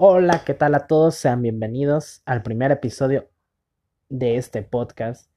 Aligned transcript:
Hola, 0.00 0.42
¿qué 0.46 0.54
tal 0.54 0.76
a 0.76 0.86
todos? 0.86 1.16
Sean 1.16 1.42
bienvenidos 1.42 2.22
al 2.24 2.44
primer 2.44 2.70
episodio 2.70 3.28
de 4.08 4.36
este 4.36 4.62
podcast 4.62 5.28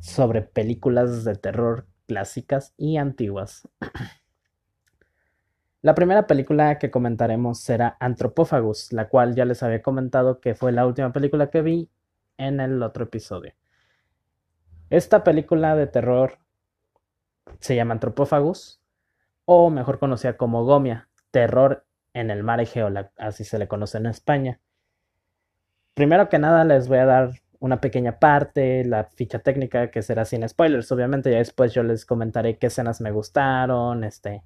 sobre 0.00 0.42
películas 0.42 1.24
de 1.24 1.34
terror 1.34 1.88
clásicas 2.06 2.74
y 2.76 2.96
antiguas. 2.96 3.68
La 5.82 5.96
primera 5.96 6.28
película 6.28 6.78
que 6.78 6.92
comentaremos 6.92 7.58
será 7.58 7.96
Anthropophagus, 7.98 8.92
la 8.92 9.08
cual 9.08 9.34
ya 9.34 9.44
les 9.44 9.64
había 9.64 9.82
comentado 9.82 10.38
que 10.38 10.54
fue 10.54 10.70
la 10.70 10.86
última 10.86 11.12
película 11.12 11.50
que 11.50 11.62
vi 11.62 11.90
en 12.38 12.60
el 12.60 12.80
otro 12.84 13.02
episodio. 13.02 13.52
Esta 14.90 15.24
película 15.24 15.74
de 15.74 15.88
terror 15.88 16.38
se 17.58 17.74
llama 17.74 17.94
Anthropophagus, 17.94 18.80
o 19.44 19.70
mejor 19.70 19.98
conocida 19.98 20.36
como 20.36 20.64
Gomia, 20.64 21.08
terror 21.32 21.84
en 22.14 22.30
el 22.30 22.42
mar 22.42 22.60
Egeo, 22.60 22.90
así 23.16 23.44
se 23.44 23.58
le 23.58 23.68
conoce 23.68 23.98
en 23.98 24.06
España. 24.06 24.60
Primero 25.94 26.28
que 26.28 26.38
nada 26.38 26.64
les 26.64 26.88
voy 26.88 26.98
a 26.98 27.06
dar 27.06 27.30
una 27.58 27.80
pequeña 27.80 28.18
parte, 28.18 28.84
la 28.84 29.04
ficha 29.04 29.38
técnica 29.38 29.90
que 29.90 30.02
será 30.02 30.24
sin 30.24 30.48
spoilers, 30.48 30.90
obviamente, 30.90 31.30
ya 31.30 31.38
después 31.38 31.72
yo 31.72 31.82
les 31.82 32.04
comentaré 32.04 32.58
qué 32.58 32.66
escenas 32.66 33.00
me 33.00 33.12
gustaron, 33.12 34.02
este, 34.02 34.42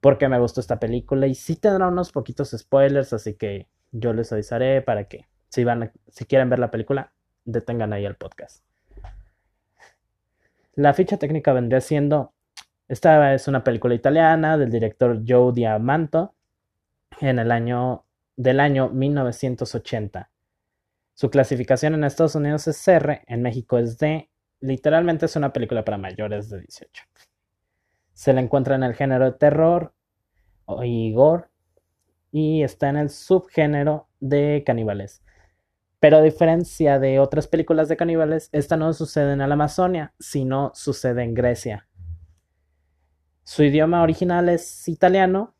por 0.00 0.18
qué 0.18 0.28
me 0.28 0.38
gustó 0.38 0.60
esta 0.60 0.80
película 0.80 1.26
y 1.26 1.34
sí 1.34 1.56
tendrá 1.56 1.86
unos 1.88 2.10
poquitos 2.10 2.50
spoilers, 2.50 3.12
así 3.12 3.34
que 3.34 3.68
yo 3.92 4.12
les 4.12 4.32
avisaré 4.32 4.82
para 4.82 5.04
que 5.04 5.28
si 5.48 5.64
van 5.64 5.92
si 6.08 6.24
quieren 6.24 6.50
ver 6.50 6.58
la 6.58 6.70
película, 6.70 7.12
detengan 7.44 7.92
ahí 7.92 8.04
el 8.04 8.16
podcast. 8.16 8.64
La 10.74 10.94
ficha 10.94 11.18
técnica 11.18 11.52
vendría 11.52 11.80
siendo 11.80 12.32
esta 12.88 13.32
es 13.32 13.48
una 13.48 13.64
película 13.64 13.94
italiana 13.94 14.58
del 14.58 14.70
director 14.70 15.22
Joe 15.26 15.52
Diamanto 15.54 16.34
en 17.20 17.38
el 17.38 17.50
año 17.50 18.04
del 18.36 18.60
año 18.60 18.88
1980. 18.88 20.30
Su 21.14 21.30
clasificación 21.30 21.94
en 21.94 22.04
Estados 22.04 22.34
Unidos 22.34 22.66
es 22.66 22.88
R, 22.88 23.22
en 23.26 23.42
México 23.42 23.78
es 23.78 23.98
D. 23.98 24.30
Literalmente 24.60 25.26
es 25.26 25.36
una 25.36 25.52
película 25.52 25.84
para 25.84 25.98
mayores 25.98 26.48
de 26.48 26.60
18. 26.60 27.04
Se 28.12 28.32
la 28.32 28.40
encuentra 28.40 28.76
en 28.76 28.82
el 28.82 28.94
género 28.94 29.26
de 29.26 29.32
terror 29.32 29.94
y 30.82 31.12
gore 31.12 31.44
y 32.30 32.62
está 32.62 32.88
en 32.88 32.96
el 32.96 33.10
subgénero 33.10 34.08
de 34.20 34.62
caníbales. 34.64 35.22
Pero 36.00 36.16
a 36.16 36.22
diferencia 36.22 36.98
de 36.98 37.20
otras 37.20 37.46
películas 37.46 37.88
de 37.88 37.96
caníbales, 37.96 38.48
esta 38.52 38.76
no 38.76 38.92
sucede 38.92 39.34
en 39.34 39.38
la 39.38 39.44
Amazonia, 39.44 40.14
sino 40.18 40.72
sucede 40.74 41.22
en 41.22 41.34
Grecia. 41.34 41.88
Su 43.44 43.62
idioma 43.62 44.02
original 44.02 44.48
es 44.48 44.88
italiano, 44.88 45.54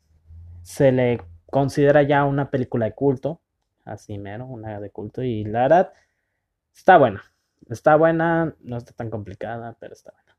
se 0.61 0.91
le 0.91 1.21
considera 1.53 2.01
ya 2.01 2.25
una 2.25 2.49
película 2.49 2.85
de 2.87 2.93
culto, 2.93 3.39
así 3.85 4.17
mero, 4.17 4.47
una 4.47 4.79
de 4.79 4.89
culto, 4.89 5.21
y 5.21 5.43
la 5.43 5.61
verdad 5.61 5.93
está 6.73 6.97
buena, 6.97 7.23
está 7.69 7.95
buena, 7.95 8.55
no 8.61 8.77
está 8.77 8.93
tan 8.93 9.11
complicada, 9.11 9.77
pero 9.79 9.93
está 9.93 10.11
buena. 10.11 10.35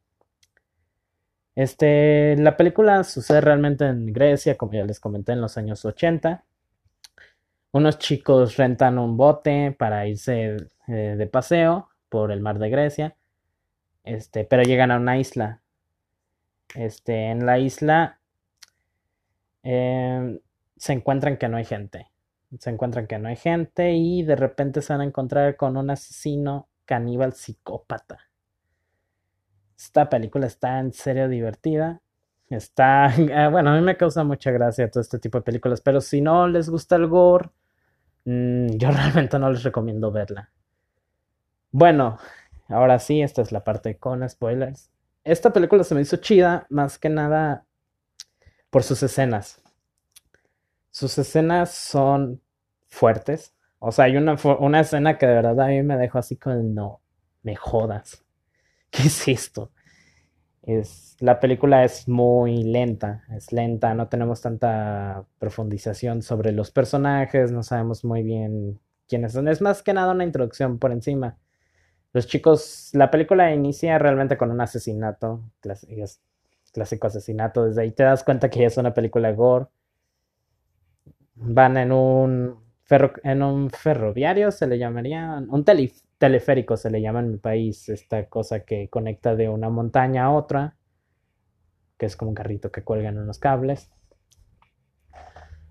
Este, 1.55 2.35
la 2.37 2.57
película 2.57 3.05
sucede 3.05 3.41
realmente 3.41 3.87
en 3.87 4.13
Grecia, 4.13 4.57
como 4.57 4.73
ya 4.73 4.85
les 4.85 4.99
comenté, 4.99 5.33
en 5.33 5.41
los 5.41 5.57
años 5.57 5.85
80. 5.85 6.45
Unos 7.71 7.99
chicos 8.01 8.57
rentan 8.57 8.99
un 8.99 9.17
bote 9.17 9.71
para 9.79 10.09
irse 10.09 10.57
eh, 10.89 10.93
de 11.17 11.27
paseo 11.29 11.91
por 12.09 12.33
el 12.33 12.41
mar 12.41 12.59
de 12.59 12.71
Grecia, 12.71 13.17
este, 14.03 14.45
pero 14.45 14.65
llegan 14.65 14.91
a 14.91 14.97
una 14.97 15.17
isla. 15.17 15.61
Este, 16.75 17.31
en 17.31 17.47
la 17.47 17.61
isla 17.61 18.19
em, 19.63 20.41
se 20.85 20.93
encuentran 20.93 21.39
que 21.39 21.49
no 21.49 21.57
hay 21.57 21.65
gente. 21.65 22.11
Se 22.59 22.69
encuentran 22.69 23.07
que 23.07 23.19
no 23.19 23.29
hay 23.29 23.37
gente 23.37 23.95
y 23.95 24.23
de 24.23 24.37
repente 24.37 24.83
se 24.83 24.93
van 24.93 25.01
a 25.01 25.07
encontrar 25.07 25.57
con 25.57 25.79
un 25.79 25.89
asesino 25.89 26.69
caníbal 26.85 27.33
psicópata. 27.33 28.19
Esta 29.79 30.11
película 30.11 30.47
está 30.47 30.79
en 30.81 30.93
serio 30.93 31.27
divertida. 31.31 32.03
Está, 32.51 33.07
ah, 33.35 33.49
bueno, 33.49 33.71
a 33.71 33.77
mí 33.77 33.81
me 33.81 33.97
causa 33.97 34.25
mucha 34.25 34.51
gracia 34.51 34.91
todo 34.91 35.01
este 35.01 35.19
tipo 35.19 35.39
de 35.39 35.45
películas, 35.45 35.81
pero 35.81 36.03
si 36.03 36.21
no 36.21 36.49
les 36.49 36.69
gusta 36.69 36.97
el 36.97 37.07
gore, 37.07 37.49
mm, 38.27 38.77
yo 38.77 38.91
realmente 38.91 39.39
no 39.39 39.51
les 39.51 39.63
recomiendo 39.63 40.13
verla. 40.13 40.51
Bueno, 41.71 42.19
ahora 42.69 42.99
sí, 42.99 43.23
esta 43.23 43.41
es 43.41 43.53
la 43.53 43.65
parte 43.65 43.97
con 43.97 44.29
spoilers. 44.29 44.91
Esta 45.25 45.51
película 45.51 45.83
se 45.83 45.95
me 45.95 46.03
hizo 46.03 46.19
chida, 46.19 46.67
más 46.69 46.99
que 46.99 47.09
nada 47.09 47.65
por 48.69 48.83
sus 48.83 49.03
escenas. 49.03 49.64
Sus 50.95 51.19
escenas 51.19 51.73
son 51.73 52.41
fuertes. 52.87 53.53
O 53.81 53.91
sea, 53.91 54.05
hay 54.05 54.17
una, 54.17 54.37
una 54.61 54.79
escena 54.79 55.19
que 55.19 55.27
de 55.27 55.35
verdad 55.35 55.61
a 55.63 55.67
mí 55.67 55.83
me 55.83 55.97
dejó 55.97 56.19
así 56.19 56.37
con 56.37 56.73
no, 56.73 57.01
me 57.43 57.57
jodas. 57.57 58.25
¿Qué 58.91 59.09
es 59.09 59.27
esto? 59.27 59.73
Es, 60.63 61.17
la 61.19 61.41
película 61.41 61.85
es 61.85 62.07
muy 62.07 62.63
lenta, 62.63 63.25
es 63.35 63.53
lenta, 63.53 63.93
no 63.95 64.07
tenemos 64.09 64.41
tanta 64.41 65.27
profundización 65.41 66.23
sobre 66.23 66.53
los 66.53 66.71
personajes, 66.71 67.51
no 67.51 67.65
sabemos 67.65 68.05
muy 68.05 68.23
bien 68.23 68.79
quiénes 69.09 69.33
son. 69.33 69.49
Es 69.49 69.61
más 69.61 69.83
que 69.83 69.95
nada 69.95 70.13
una 70.13 70.23
introducción 70.23 70.79
por 70.79 70.93
encima. 70.93 71.39
Los 72.13 72.29
chicos, 72.29 72.91
la 72.93 73.11
película 73.11 73.53
inicia 73.53 73.99
realmente 73.99 74.37
con 74.37 74.53
un 74.53 74.61
asesinato, 74.61 75.43
clásico 76.73 77.09
asesinato, 77.09 77.65
desde 77.65 77.83
ahí 77.83 77.91
te 77.91 78.05
das 78.05 78.23
cuenta 78.23 78.49
que 78.49 78.65
es 78.65 78.77
una 78.77 78.95
película 78.95 79.33
gore 79.33 79.67
van 81.35 81.77
en 81.77 81.93
un, 81.93 82.61
en 83.23 83.43
un 83.43 83.71
ferroviario, 83.71 84.51
se 84.51 84.67
le 84.67 84.79
llamaría, 84.79 85.43
un 85.49 85.65
teleférico 86.19 86.77
se 86.77 86.91
le 86.91 87.01
llama 87.01 87.21
en 87.21 87.33
mi 87.33 87.39
país, 87.39 87.89
esta 87.89 88.27
cosa 88.29 88.61
que 88.61 88.89
conecta 88.89 89.37
de 89.37 89.49
una 89.49 89.71
montaña 89.71 90.25
a 90.25 90.31
otra, 90.31 90.77
que 91.99 92.07
es 92.07 92.17
como 92.17 92.31
un 92.31 92.35
carrito 92.35 92.71
que 92.71 92.83
cuelga 92.83 93.09
en 93.09 93.19
unos 93.19 93.39
cables. 93.39 93.91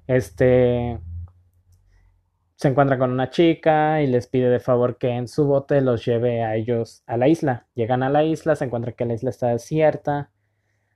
Este 0.08 1.00
se 2.56 2.70
encuentra 2.70 2.98
con 2.98 3.12
una 3.12 3.30
chica 3.30 4.02
y 4.02 4.08
les 4.08 4.28
pide 4.28 4.50
de 4.50 4.60
favor 4.60 4.98
que 4.98 5.10
en 5.10 5.28
su 5.28 5.46
bote 5.46 5.82
los 5.82 6.06
lleve 6.06 6.44
a 6.44 6.56
ellos 6.56 7.04
a 7.08 7.18
la 7.18 7.28
isla. 7.28 7.68
Llegan 7.74 8.04
a 8.04 8.10
la 8.10 8.24
isla, 8.24 8.56
se 8.56 8.64
encuentra 8.66 8.94
que 8.94 9.06
la 9.06 9.16
isla 9.16 9.32
está 9.32 9.50
desierta. 9.50 10.32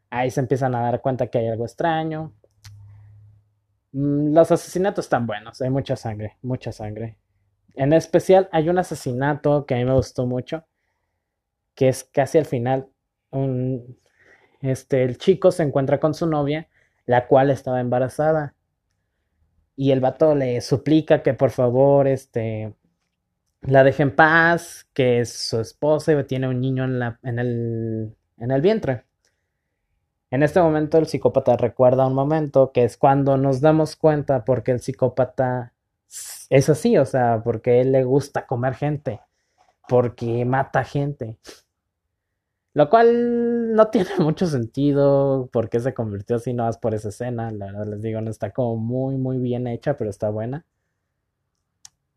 Ahí 0.09 0.31
se 0.31 0.39
empiezan 0.39 0.75
a 0.75 0.81
dar 0.81 1.01
cuenta 1.01 1.27
que 1.27 1.39
hay 1.39 1.47
algo 1.47 1.65
extraño. 1.65 2.33
Mm, 3.91 4.33
los 4.33 4.51
asesinatos 4.51 5.05
están 5.05 5.27
buenos, 5.27 5.61
hay 5.61 5.69
mucha 5.69 5.95
sangre, 5.95 6.37
mucha 6.41 6.71
sangre. 6.71 7.17
En 7.75 7.93
especial 7.93 8.49
hay 8.51 8.69
un 8.69 8.79
asesinato 8.79 9.65
que 9.65 9.75
a 9.75 9.77
mí 9.77 9.85
me 9.85 9.93
gustó 9.93 10.25
mucho, 10.25 10.65
que 11.75 11.89
es 11.89 12.03
casi 12.03 12.37
al 12.37 12.45
final. 12.45 12.89
este, 14.61 15.03
el 15.03 15.17
chico 15.17 15.51
se 15.51 15.63
encuentra 15.63 15.99
con 15.99 16.13
su 16.13 16.27
novia, 16.27 16.67
la 17.05 17.27
cual 17.27 17.51
estaba 17.51 17.79
embarazada. 17.81 18.55
Y 19.75 19.91
el 19.91 19.99
vato 19.99 20.35
le 20.35 20.59
suplica 20.61 21.21
que 21.23 21.33
por 21.33 21.51
favor 21.51 22.07
este, 22.07 22.73
la 23.61 23.83
deje 23.83 24.03
en 24.03 24.15
paz, 24.15 24.87
que 24.93 25.19
es 25.21 25.33
su 25.33 25.59
esposa 25.59 26.23
tiene 26.25 26.47
un 26.47 26.61
niño 26.61 26.85
en, 26.85 26.99
la, 26.99 27.19
en, 27.23 27.39
el, 27.39 28.15
en 28.37 28.51
el 28.51 28.61
vientre. 28.61 29.06
En 30.29 30.43
este 30.43 30.61
momento 30.61 30.97
el 30.97 31.07
psicópata 31.07 31.55
recuerda 31.55 32.05
un 32.05 32.13
momento 32.13 32.71
que 32.73 32.83
es 32.83 32.97
cuando 32.97 33.37
nos 33.37 33.61
damos 33.61 33.95
cuenta 33.95 34.43
porque 34.43 34.71
el 34.71 34.81
psicópata 34.81 35.73
es 36.49 36.69
así, 36.69 36.97
o 36.97 37.05
sea, 37.05 37.41
porque 37.43 37.81
él 37.81 37.91
le 37.93 38.03
gusta 38.03 38.45
comer 38.45 38.75
gente, 38.75 39.21
porque 39.87 40.43
mata 40.45 40.83
gente. 40.83 41.37
Lo 42.73 42.89
cual 42.89 43.73
no 43.73 43.87
tiene 43.87 44.09
mucho 44.19 44.45
sentido 44.47 45.49
porque 45.51 45.79
se 45.79 45.93
convirtió 45.93 46.35
así 46.35 46.53
no 46.53 46.65
más 46.65 46.77
por 46.77 46.93
esa 46.93 47.09
escena. 47.09 47.49
La 47.51 47.67
verdad 47.67 47.87
les 47.87 48.01
digo, 48.01 48.21
no 48.21 48.29
está 48.29 48.51
como 48.51 48.75
muy, 48.75 49.17
muy 49.17 49.39
bien 49.39 49.65
hecha, 49.65 49.97
pero 49.97 50.09
está 50.09 50.29
buena. 50.29 50.65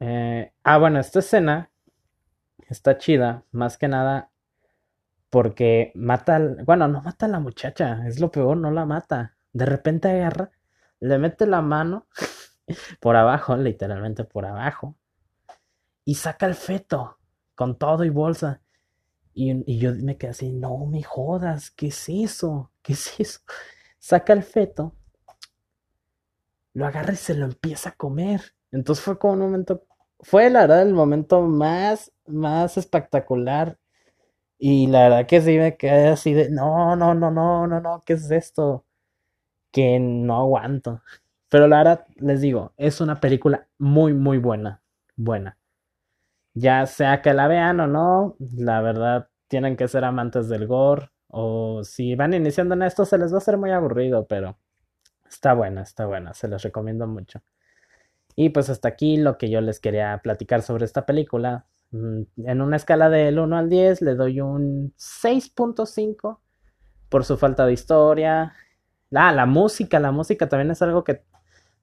Eh, 0.01 0.53
ah, 0.65 0.79
bueno, 0.79 0.99
esta 0.99 1.21
escena 1.21 1.71
está 2.69 2.99
chida, 2.99 3.45
más 3.53 3.79
que 3.79 3.89
nada 3.89 4.31
porque 5.31 5.93
mata, 5.94 6.41
bueno, 6.65 6.88
no 6.88 7.03
mata 7.03 7.27
a 7.27 7.29
la 7.29 7.38
muchacha, 7.38 8.06
es 8.06 8.21
lo 8.21 8.31
peor, 8.31 8.56
no 8.56 8.71
la 8.73 8.85
mata. 8.85 9.37
De 9.53 9.65
repente 9.65 10.09
agarra, 10.09 10.50
le 10.99 11.19
mete 11.19 11.47
la 11.47 11.62
mano 11.62 12.09
por 13.00 13.17
abajo, 13.17 13.56
literalmente 13.56 14.25
por 14.25 14.44
abajo, 14.44 14.97
y 16.05 16.17
saca 16.17 16.47
el 16.47 16.55
feto 16.55 17.19
con 17.55 17.79
todo 17.79 18.05
y 18.05 18.11
bolsa. 18.11 18.61
Y, 19.32 19.79
yo 19.79 19.94
me 19.94 20.19
quedé 20.19 20.32
así, 20.32 20.50
no 20.50 20.85
me 20.87 21.03
jodas, 21.05 21.71
¿qué 21.71 21.87
es 21.88 22.09
eso? 22.09 22.73
¿Qué 22.82 22.94
es 22.94 23.21
eso? 23.21 23.41
Saca 24.00 24.32
el 24.32 24.43
feto, 24.43 24.97
lo 26.75 26.87
agarra 26.87 27.12
y 27.12 27.17
se 27.17 27.35
lo 27.35 27.47
empieza 27.47 27.91
a 27.91 27.94
comer. 27.94 28.55
Entonces 28.73 29.05
fue 29.05 29.19
como 29.19 29.35
un 29.35 29.41
momento, 29.41 29.85
fue 30.19 30.50
la 30.50 30.62
verdad 30.62 30.82
el 30.82 30.94
momento 30.94 31.43
más, 31.43 32.12
más 32.27 32.77
espectacular 32.77 33.79
y 34.61 34.87
la 34.89 35.05
verdad 35.09 35.27
que 35.27 35.41
sí 35.41 35.59
me 35.59 35.77
quedé 35.77 36.09
así 36.09 36.35
de, 36.35 36.51
no, 36.51 36.95
no, 36.97 37.15
no, 37.15 37.31
no, 37.31 37.67
no, 37.67 37.81
no, 37.81 38.03
¿qué 38.07 38.15
es 38.15 38.31
esto? 38.31 38.85
Que 39.73 39.99
no 40.01 40.37
aguanto. 40.43 41.03
Pero 41.51 41.69
la 41.69 41.79
verdad, 41.79 42.07
les 42.17 42.41
digo, 42.43 42.75
es 42.77 43.01
una 43.01 43.21
película 43.21 43.69
muy, 43.79 44.15
muy 44.15 44.39
buena. 44.39 44.83
Buena. 45.17 45.59
Ya 46.55 46.87
sea 46.87 47.23
que 47.23 47.33
la 47.35 47.49
vean 47.49 47.81
o 47.81 47.87
no, 47.87 48.37
la 48.39 48.81
verdad, 48.81 49.29
tienen 49.49 49.77
que 49.77 49.89
ser 49.89 50.05
amantes 50.05 50.49
del 50.49 50.67
gore. 50.67 51.11
O 51.29 51.85
si 51.85 52.15
van 52.17 52.35
iniciando 52.35 52.75
en 52.75 52.83
esto, 52.83 53.05
se 53.05 53.19
les 53.19 53.33
va 53.33 53.37
a 53.37 53.39
hacer 53.39 53.56
muy 53.56 53.71
aburrido, 53.71 54.27
pero 54.27 54.59
está 55.29 55.55
buena, 55.55 55.83
está 55.83 56.06
buena. 56.06 56.35
Se 56.35 56.49
los 56.49 56.63
recomiendo 56.63 57.06
mucho. 57.06 57.43
Y 58.37 58.51
pues 58.51 58.71
hasta 58.71 58.89
aquí 58.89 59.17
lo 59.17 59.39
que 59.39 59.51
yo 59.51 59.61
les 59.61 59.81
quería 59.81 60.19
platicar 60.23 60.63
sobre 60.63 60.85
esta 60.85 61.06
película. 61.06 61.67
Mm, 61.93 62.23
en 62.47 62.61
una 62.61 62.77
escala 62.77 63.11
del 63.11 63.39
1 63.39 63.57
al 63.57 63.69
10 63.69 64.03
le 64.03 64.15
doy 64.15 64.41
un 64.41 64.95
6.5 64.97 66.39
por 67.09 67.25
su 67.25 67.37
falta 67.37 67.67
de 67.67 67.73
historia. 67.73 68.55
Ah, 69.13 69.33
la 69.33 69.47
música, 69.47 69.99
la 70.01 70.13
música 70.13 70.49
también 70.49 70.71
es 70.71 70.83
algo 70.83 71.05
que 71.05 71.25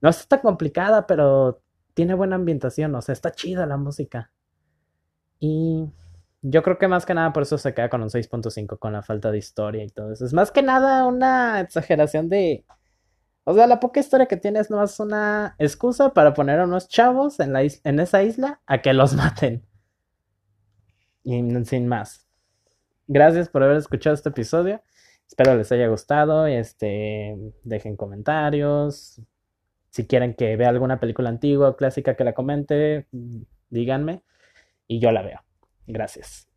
no 0.02 0.10
está 0.10 0.42
complicada, 0.42 1.08
pero 1.08 1.62
tiene 1.94 2.14
buena 2.14 2.36
ambientación, 2.36 2.96
o 2.96 3.02
sea, 3.02 3.14
está 3.14 3.32
chida 3.32 3.66
la 3.66 3.78
música. 3.78 4.32
Y 5.40 5.86
yo 6.42 6.64
creo 6.64 6.78
que 6.78 6.88
más 6.88 7.06
que 7.06 7.14
nada 7.14 7.34
por 7.34 7.44
eso 7.44 7.58
se 7.58 7.74
queda 7.74 7.90
con 7.90 8.02
un 8.02 8.10
6.5, 8.10 8.80
con 8.80 8.94
la 8.94 9.02
falta 9.02 9.32
de 9.32 9.38
historia 9.40 9.84
y 9.84 9.90
todo 9.90 10.14
eso. 10.14 10.26
Es 10.26 10.34
más 10.34 10.52
que 10.52 10.64
nada 10.64 11.06
una 11.06 11.60
exageración 11.60 12.30
de... 12.30 12.66
O 13.44 13.54
sea, 13.54 13.66
la 13.66 13.80
poca 13.80 14.00
historia 14.00 14.28
que 14.28 14.38
tiene 14.38 14.60
es 14.60 14.70
más 14.70 15.00
una 15.00 15.56
excusa 15.58 16.14
para 16.14 16.34
poner 16.34 16.60
a 16.60 16.66
unos 16.66 16.88
chavos 16.88 17.40
en, 17.40 17.54
la 17.54 17.62
en 17.62 18.00
esa 18.00 18.22
isla 18.24 18.62
a 18.66 18.82
que 18.82 18.94
los 18.94 19.14
maten. 19.16 19.64
Y 21.28 21.66
sin 21.66 21.90
más. 21.90 22.26
Gracias 23.06 23.50
por 23.50 23.62
haber 23.62 23.76
escuchado 23.76 24.14
este 24.14 24.30
episodio. 24.30 24.82
Espero 25.28 25.58
les 25.58 25.70
haya 25.74 25.90
gustado. 25.90 26.48
Este, 26.48 27.36
dejen 27.64 27.98
comentarios. 27.98 29.22
Si 29.90 30.08
quieren 30.08 30.36
que 30.36 30.56
vea 30.56 30.70
alguna 30.70 31.02
película 31.02 31.28
antigua 31.28 31.68
o 31.68 31.76
clásica 31.76 32.16
que 32.16 32.24
la 32.24 32.34
comente, 32.34 33.08
díganme 33.70 34.24
y 34.88 35.00
yo 35.00 35.12
la 35.12 35.22
veo. 35.22 35.42
Gracias. 35.86 36.48